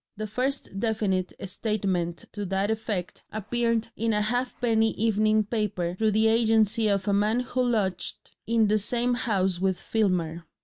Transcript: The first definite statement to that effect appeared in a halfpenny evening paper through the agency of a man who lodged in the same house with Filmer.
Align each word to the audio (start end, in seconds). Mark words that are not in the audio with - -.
The 0.17 0.25
first 0.25 0.79
definite 0.79 1.31
statement 1.47 2.25
to 2.31 2.43
that 2.47 2.71
effect 2.71 3.21
appeared 3.31 3.89
in 3.95 4.13
a 4.13 4.21
halfpenny 4.23 4.93
evening 4.93 5.43
paper 5.43 5.93
through 5.93 6.09
the 6.09 6.27
agency 6.27 6.87
of 6.87 7.07
a 7.07 7.13
man 7.13 7.41
who 7.41 7.61
lodged 7.61 8.31
in 8.47 8.65
the 8.67 8.79
same 8.79 9.13
house 9.13 9.59
with 9.59 9.77
Filmer. 9.79 10.45